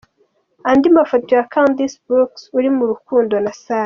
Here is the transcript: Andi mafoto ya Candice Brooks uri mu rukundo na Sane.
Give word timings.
Andi 0.69 0.87
mafoto 0.97 1.29
ya 1.37 1.43
Candice 1.53 1.97
Brooks 2.05 2.41
uri 2.57 2.69
mu 2.77 2.83
rukundo 2.91 3.33
na 3.43 3.51
Sane. 3.63 3.79